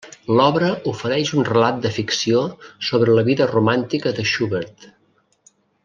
[0.37, 2.41] L'obra ofereix un relat de ficció
[2.89, 4.93] sobre la vida romàntica de Schubert.